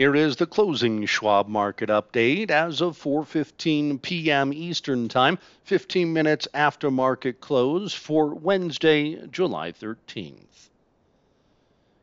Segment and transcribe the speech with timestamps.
[0.00, 4.50] Here is the closing Schwab market update as of 4:15 p.m.
[4.50, 10.70] Eastern Time, 15 minutes after market close for Wednesday, July 13th.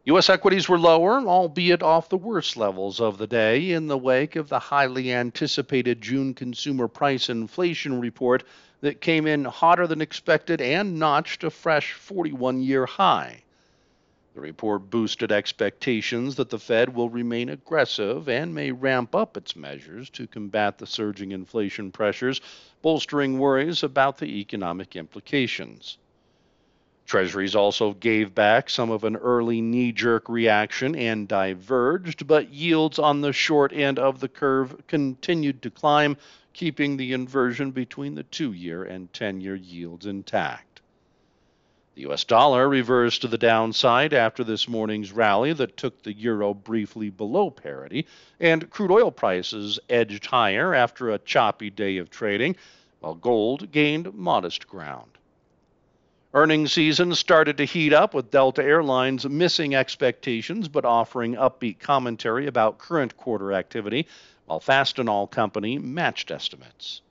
[0.05, 0.29] U.S.
[0.29, 4.47] equities were lower, albeit off the worst levels of the day, in the wake of
[4.47, 8.43] the highly anticipated June consumer price inflation report
[8.81, 13.41] that came in hotter than expected and notched a fresh 41 year high.
[14.37, 19.55] The report boosted expectations that the Fed will remain aggressive and may ramp up its
[19.55, 22.39] measures to combat the surging inflation pressures,
[22.83, 25.97] bolstering worries about the economic implications.
[27.07, 32.99] Treasuries also gave back some of an early knee jerk reaction and diverged, but yields
[32.99, 36.15] on the short end of the curve continued to climb,
[36.53, 40.76] keeping the inversion between the two year and 10 year yields intact.
[41.97, 46.53] The US dollar reversed to the downside after this morning's rally that took the euro
[46.53, 48.05] briefly below parity,
[48.39, 52.55] and crude oil prices edged higher after a choppy day of trading,
[52.99, 55.17] while gold gained modest ground.
[56.35, 62.45] Earnings season started to heat up with Delta Airlines missing expectations but offering upbeat commentary
[62.45, 64.05] about current quarter activity,
[64.45, 67.01] while Fastenal Company matched estimates.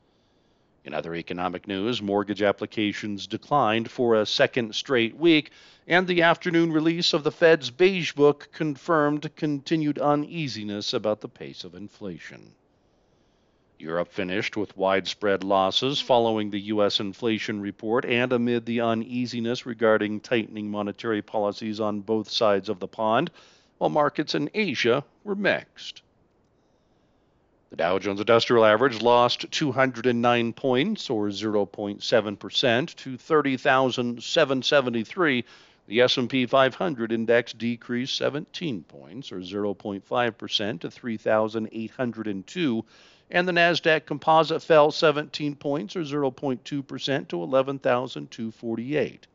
[0.87, 5.51] In other economic news, mortgage applications declined for a second straight week,
[5.89, 11.65] and the afternoon release of the Fed's Beige Book confirmed continued uneasiness about the pace
[11.65, 12.53] of inflation.
[13.81, 17.01] Europe finished with widespread losses following the U.S.
[17.01, 22.87] inflation report and amid the uneasiness regarding tightening monetary policies on both sides of the
[22.87, 23.33] pond,
[23.79, 26.03] while markets in Asia were mixed.
[27.69, 35.45] The Dow Jones Industrial Average lost 209 points, or 0.7%, to 30,773.
[35.89, 42.85] The S&P 500 index decreased 17 points, or 0.5%, to 3,802,
[43.33, 49.27] and the Nasdaq Composite fell 17 points, or 0.2%, to 11,248.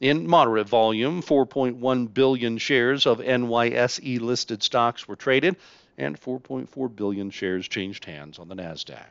[0.00, 5.56] In moderate volume, 4.1 billion shares of NYSE listed stocks were traded
[6.00, 9.04] and 4.4 billion shares changed hands on the NASDAQ.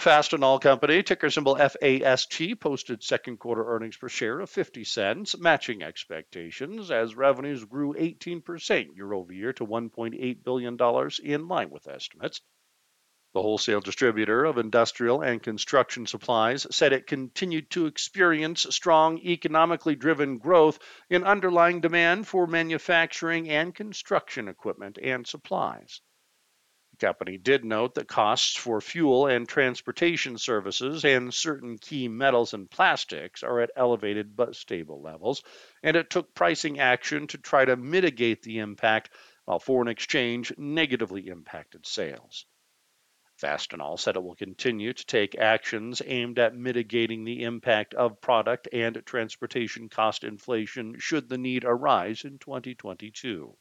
[0.00, 5.82] Fastenal Company, ticker symbol FAST, posted second quarter earnings per share of 50 cents, matching
[5.82, 10.78] expectations as revenues grew 18% year over year to $1.8 billion
[11.22, 12.40] in line with estimates.
[13.34, 19.96] The wholesale distributor of industrial and construction supplies said it continued to experience strong economically
[19.96, 20.78] driven growth
[21.10, 26.00] in underlying demand for manufacturing and construction equipment and supplies
[27.00, 32.70] company did note that costs for fuel and transportation services and certain key metals and
[32.70, 35.42] plastics are at elevated but stable levels,
[35.82, 39.10] and it took pricing action to try to mitigate the impact
[39.46, 42.46] while foreign exchange negatively impacted sales.
[43.40, 48.68] Fastenal said it will continue to take actions aimed at mitigating the impact of product
[48.72, 53.56] and transportation cost inflation should the need arise in 2022.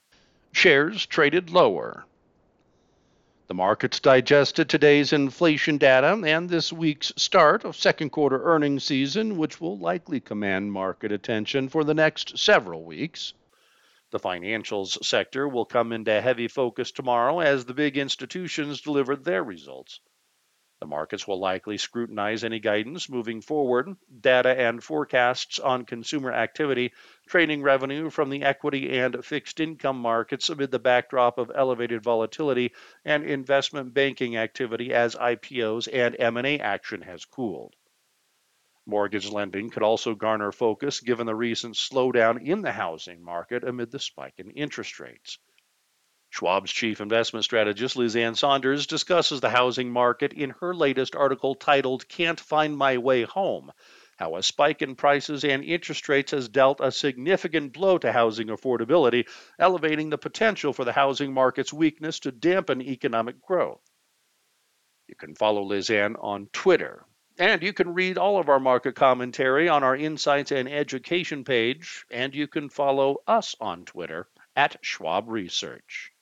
[0.51, 2.05] Shares traded lower.
[3.49, 9.39] The markets digested today's inflation data and this week's start of second quarter earnings season,
[9.39, 13.33] which will likely command market attention for the next several weeks.
[14.11, 19.43] The financials sector will come into heavy focus tomorrow as the big institutions deliver their
[19.43, 19.99] results.
[20.79, 26.93] The markets will likely scrutinize any guidance moving forward, data and forecasts on consumer activity,
[27.27, 32.73] trading revenue from the equity and fixed income markets amid the backdrop of elevated volatility
[33.03, 37.75] and investment banking activity as IPOs and M&A action has cooled.
[38.85, 43.91] Mortgage lending could also garner focus given the recent slowdown in the housing market amid
[43.91, 45.39] the spike in interest rates.
[46.31, 51.55] Schwab's chief investment strategist, Liz Ann Sonders, discusses the housing market in her latest article
[51.55, 53.71] titled Can't Find My Way Home
[54.17, 58.47] How a Spike in Prices and Interest Rates Has Dealt a Significant Blow to Housing
[58.47, 59.27] Affordability,
[59.57, 63.81] elevating the potential for the housing market's weakness to dampen economic growth.
[65.07, 67.05] You can follow Liz Ann on Twitter.
[67.39, 72.05] And you can read all of our market commentary on our Insights and Education page,
[72.11, 76.13] and you can follow us on Twitter at Schwab Research.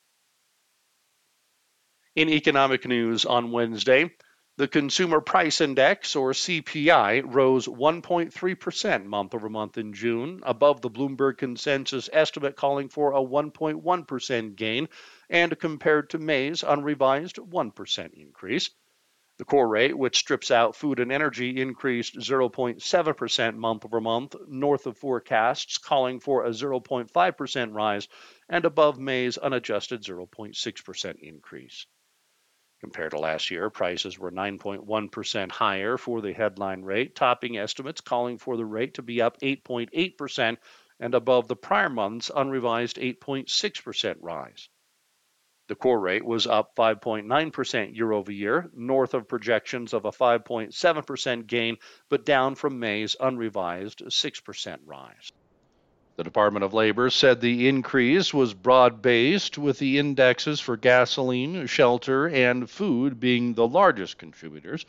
[2.18, 4.10] In economic news on Wednesday,
[4.56, 10.90] the Consumer Price Index, or CPI, rose 1.3% month over month in June, above the
[10.90, 14.90] Bloomberg consensus estimate calling for a 1.1% gain,
[15.30, 18.72] and compared to May's unrevised 1% increase.
[19.38, 24.88] The core rate, which strips out food and energy, increased 0.7% month over month, north
[24.88, 28.08] of forecasts calling for a 0.5% rise
[28.50, 31.86] and above May's unadjusted 0.6% increase.
[32.80, 38.38] Compared to last year, prices were 9.1% higher for the headline rate, topping estimates calling
[38.38, 40.58] for the rate to be up 8.8%
[41.00, 44.70] and above the prior month's unrevised 8.6% rise.
[45.68, 51.48] The core rate was up 5.9% year over year, north of projections of a 5.7%
[51.48, 51.78] gain,
[52.10, 55.32] but down from May's unrevised 6% rise.
[56.18, 61.68] The Department of Labor said the increase was broad based, with the indexes for gasoline,
[61.68, 64.84] shelter, and food being the largest contributors.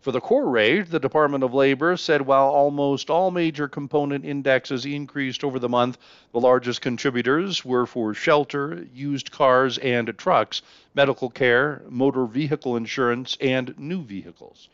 [0.00, 4.86] For the core rate, the Department of Labor said while almost all major component indexes
[4.86, 5.98] increased over the month,
[6.32, 10.62] the largest contributors were for shelter, used cars and trucks,
[10.94, 14.70] medical care, motor vehicle insurance, and new vehicles.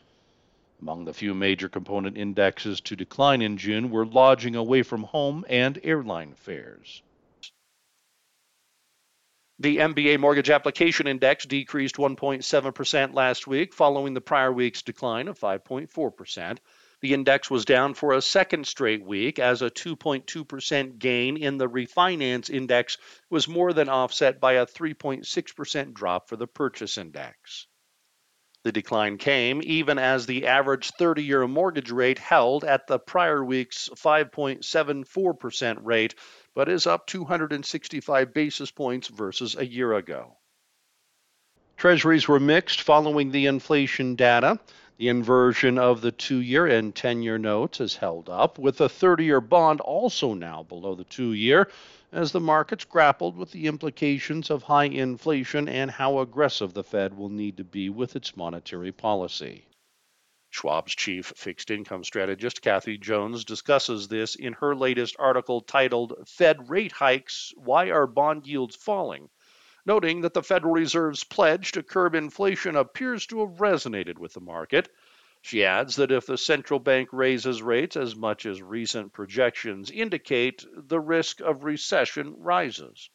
[0.79, 5.43] Among the few major component indexes to decline in June were lodging away from home
[5.49, 7.01] and airline fares.
[9.59, 15.39] The MBA mortgage application index decreased 1.7% last week, following the prior week's decline of
[15.39, 16.59] 5.4%.
[17.01, 21.67] The index was down for a second straight week as a 2.2% gain in the
[21.67, 22.99] refinance index
[23.31, 27.65] was more than offset by a 3.6% drop for the purchase index.
[28.67, 33.41] The decline came even as the average 30 year mortgage rate held at the prior
[33.41, 36.15] week's 5.74% rate,
[36.53, 40.35] but is up 265 basis points versus a year ago.
[41.77, 44.59] Treasuries were mixed following the inflation data.
[44.97, 48.89] The inversion of the two year and 10 year notes has held up, with the
[48.89, 51.69] 30 year bond also now below the two year
[52.11, 57.17] as the markets grappled with the implications of high inflation and how aggressive the Fed
[57.17, 59.65] will need to be with its monetary policy.
[60.49, 66.69] Schwab's chief fixed income strategist, Kathy Jones, discusses this in her latest article titled Fed
[66.69, 69.29] Rate Hikes Why Are Bond Yields Falling?
[69.87, 74.41] noting that the Federal Reserve's pledge to curb inflation appears to have resonated with the
[74.41, 74.89] market.
[75.47, 80.65] She adds that if the central bank raises rates as much as recent projections indicate,
[80.75, 83.09] the risk of recession rises.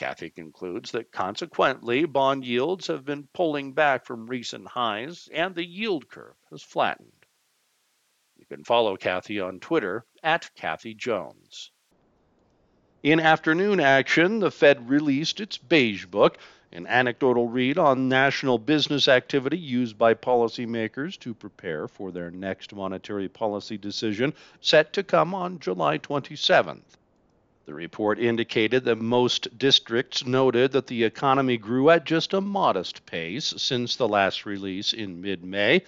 [0.00, 5.64] Kathy concludes that consequently, bond yields have been pulling back from recent highs and the
[5.64, 7.24] yield curve has flattened.
[8.36, 11.70] You can follow Kathy on Twitter at Kathy Jones.
[13.04, 16.36] In afternoon action, the Fed released its Beige Book,
[16.72, 22.74] an anecdotal read on national business activity used by policymakers to prepare for their next
[22.74, 26.82] monetary policy decision set to come on July 27th.
[27.64, 33.04] The report indicated that most districts noted that the economy grew at just a modest
[33.04, 35.82] pace since the last release in mid May.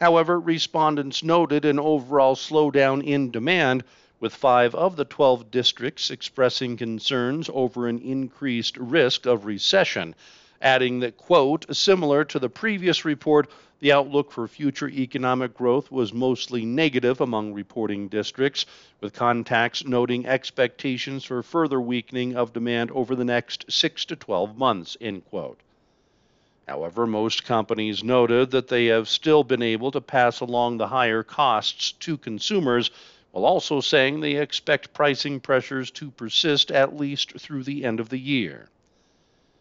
[0.00, 3.84] However, respondents noted an overall slowdown in demand
[4.20, 10.14] with five of the 12 districts expressing concerns over an increased risk of recession,
[10.60, 13.50] adding that, quote, similar to the previous report,
[13.80, 18.66] the outlook for future economic growth was mostly negative among reporting districts,
[19.00, 24.58] with contacts noting expectations for further weakening of demand over the next 6 to 12
[24.58, 25.58] months, end quote.
[26.68, 31.22] However, most companies noted that they have still been able to pass along the higher
[31.22, 32.90] costs to consumers
[33.30, 38.08] while also saying they expect pricing pressures to persist at least through the end of
[38.08, 38.68] the year.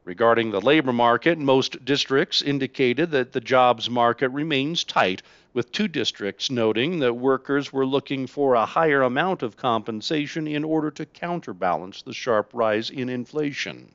[0.05, 5.21] Regarding the labor market, most districts indicated that the jobs market remains tight,
[5.53, 10.63] with two districts noting that workers were looking for a higher amount of compensation in
[10.63, 13.91] order to counterbalance the sharp rise in inflation.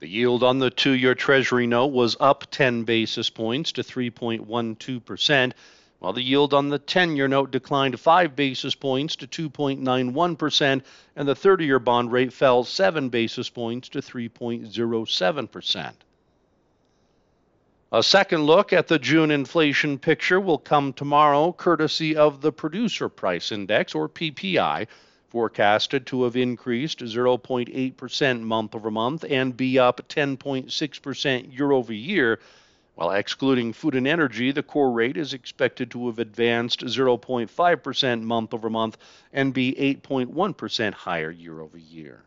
[0.00, 5.52] The yield on the two year Treasury note was up 10 basis points to 3.12%,
[5.98, 10.82] while the yield on the 10 year note declined 5 basis points to 2.91%,
[11.16, 15.92] and the 30 year bond rate fell 7 basis points to 3.07%.
[17.90, 23.08] A second look at the June inflation picture will come tomorrow, courtesy of the Producer
[23.08, 24.86] Price Index, or PPI,
[25.30, 32.38] forecasted to have increased 0.8% month over month and be up 10.6% year over year.
[32.98, 38.52] While excluding food and energy, the core rate is expected to have advanced 0.5% month
[38.52, 38.98] over month
[39.32, 42.24] and be 8.1% higher year over year.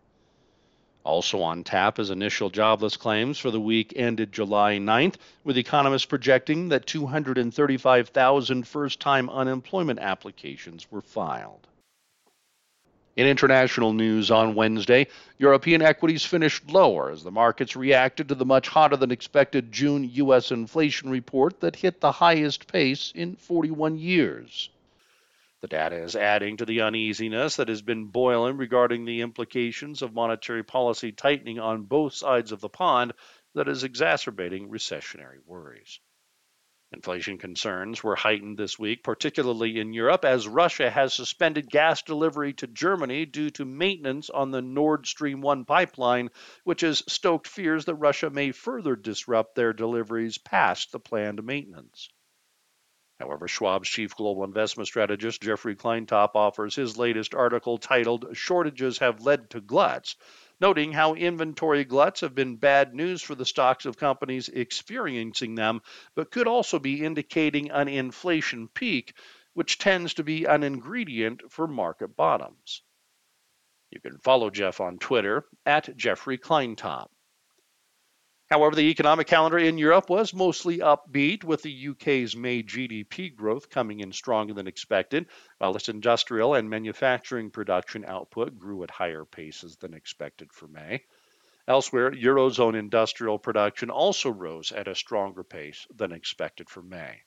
[1.03, 6.05] Also on tap is initial jobless claims for the week ended July 9th, with economists
[6.05, 11.67] projecting that 235,000 first time unemployment applications were filed.
[13.17, 18.45] In international news on Wednesday, European equities finished lower as the markets reacted to the
[18.45, 20.49] much hotter than expected June U.S.
[20.49, 24.69] inflation report that hit the highest pace in 41 years.
[25.59, 30.13] The data is adding to the uneasiness that has been boiling regarding the implications of
[30.13, 33.13] monetary policy tightening on both sides of the pond
[33.55, 35.99] that is exacerbating recessionary worries.
[36.93, 42.51] Inflation concerns were heightened this week, particularly in Europe, as Russia has suspended gas delivery
[42.51, 46.29] to Germany due to maintenance on the Nord Stream 1 pipeline,
[46.65, 52.09] which has stoked fears that Russia may further disrupt their deliveries past the planned maintenance.
[53.21, 59.21] However, Schwab's chief global investment strategist Jeffrey Kleintop offers his latest article titled Shortages Have
[59.21, 60.17] Led to Gluts,
[60.61, 65.81] noting how inventory gluts have been bad news for the stocks of companies experiencing them,
[66.15, 69.15] but could also be indicating an inflation peak,
[69.53, 72.83] which tends to be an ingredient for market bottoms.
[73.89, 77.09] You can follow Jeff on Twitter at Jeffrey Kleintop.
[78.51, 83.69] However, the economic calendar in Europe was mostly upbeat, with the UK's May GDP growth
[83.69, 85.27] coming in stronger than expected,
[85.59, 91.05] while its industrial and manufacturing production output grew at higher paces than expected for May.
[91.65, 97.21] Elsewhere, Eurozone industrial production also rose at a stronger pace than expected for May.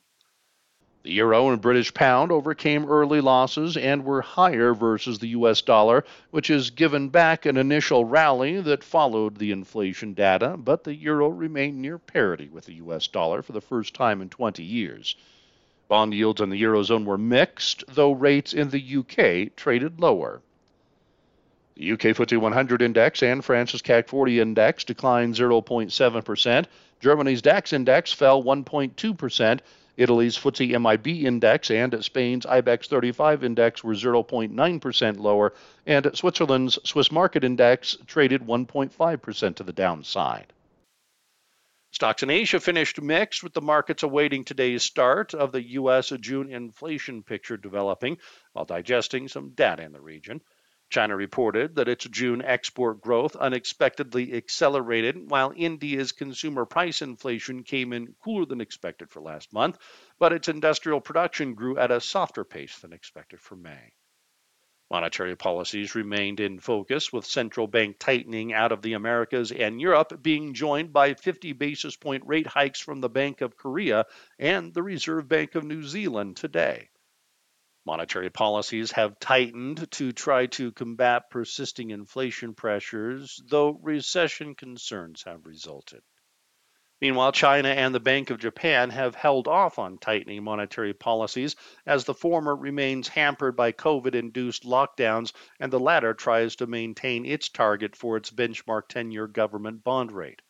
[1.05, 6.03] The euro and British pound overcame early losses and were higher versus the US dollar,
[6.31, 11.29] which has given back an initial rally that followed the inflation data, but the euro
[11.29, 15.15] remained near parity with the US dollar for the first time in 20 years.
[15.89, 20.41] Bond yields in the eurozone were mixed, though rates in the UK traded lower.
[21.75, 26.65] The UK FTSE 100 index and France's CAC 40 index declined 0.7%.
[27.01, 29.61] Germany's DAX index fell 1.2%.
[29.97, 35.55] Italy's FTSE MIB index and Spain's IBEX 35 index were 0.9% lower,
[35.87, 40.53] and Switzerland's Swiss market index traded 1.5% to the downside.
[41.93, 46.13] Stocks in Asia finished mixed, with the markets awaiting today's start of the U.S.
[46.21, 48.19] June inflation picture developing
[48.53, 50.41] while digesting some data in the region.
[50.95, 57.93] China reported that its June export growth unexpectedly accelerated, while India's consumer price inflation came
[57.93, 59.77] in cooler than expected for last month,
[60.21, 63.93] but its industrial production grew at a softer pace than expected for May.
[64.89, 70.23] Monetary policies remained in focus, with central bank tightening out of the Americas and Europe
[70.23, 74.07] being joined by 50 basis point rate hikes from the Bank of Korea
[74.39, 76.89] and the Reserve Bank of New Zealand today.
[77.87, 85.45] Monetary policies have tightened to try to combat persisting inflation pressures, though recession concerns have
[85.45, 86.03] resulted.
[87.01, 92.05] Meanwhile, China and the Bank of Japan have held off on tightening monetary policies as
[92.07, 97.51] the former remains hampered by COVID induced lockdowns and the latter tries to maintain its
[97.51, 100.41] target for its benchmark 10 year government bond rate.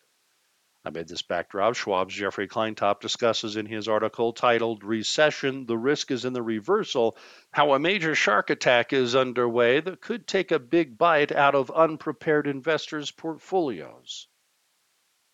[0.87, 6.26] Amid this backdrop, Schwab's Jeffrey Kleintop discusses in his article titled Recession The Risk is
[6.26, 7.17] in the Reversal
[7.53, 11.71] how a major shark attack is underway that could take a big bite out of
[11.71, 14.29] unprepared investors' portfolios.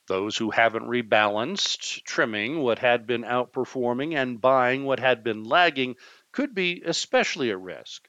[0.06, 5.96] Those who haven't rebalanced, trimming what had been outperforming and buying what had been lagging,
[6.30, 8.08] could be especially at risk.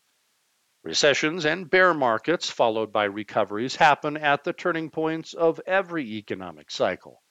[0.84, 6.70] Recessions and bear markets, followed by recoveries, happen at the turning points of every economic
[6.70, 7.24] cycle.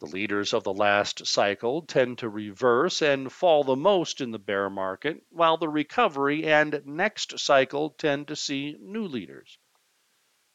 [0.00, 4.38] The leaders of the last cycle tend to reverse and fall the most in the
[4.38, 9.58] bear market, while the recovery and next cycle tend to see new leaders.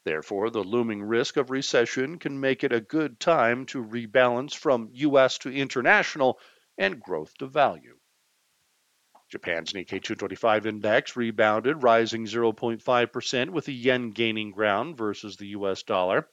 [0.05, 4.89] Therefore, the looming risk of recession can make it a good time to rebalance from
[4.93, 5.38] U.S.
[5.39, 6.39] to international
[6.77, 8.00] and growth to value.
[9.29, 15.83] Japan's Nikkei 225 index rebounded, rising 0.5%, with the yen gaining ground versus the U.S.
[15.83, 16.29] dollar.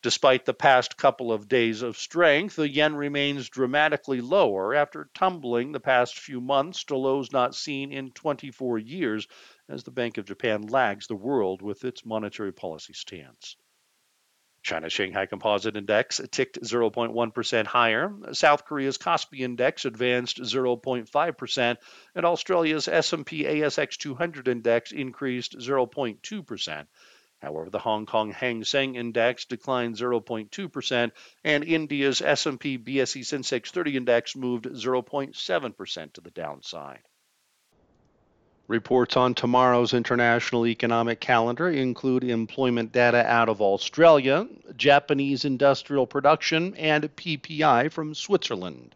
[0.00, 5.72] Despite the past couple of days of strength, the yen remains dramatically lower after tumbling
[5.72, 9.26] the past few months to lows not seen in 24 years
[9.68, 13.56] as the Bank of Japan lags the world with its monetary policy stance.
[14.62, 18.12] China's Shanghai Composite Index ticked 0.1% higher.
[18.32, 21.76] South Korea's Kospi Index advanced 0.5%,
[22.14, 26.86] and Australia's S&P ASX 200 Index increased 0.2%.
[27.40, 31.12] However, the Hong Kong Hang Seng Index declined 0.2%,
[31.44, 37.02] and India's S&P BSE Sensex 30 Index moved 0.7% to the downside.
[38.66, 46.74] Reports on tomorrow's international economic calendar include employment data out of Australia, Japanese industrial production,
[46.74, 48.94] and PPI from Switzerland.